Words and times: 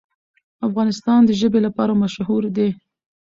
افغانستان 0.67 1.19
د 1.25 1.31
ژبې 1.39 1.59
لپاره 1.67 1.93
مشهور 2.03 2.43
دی. 2.55 2.69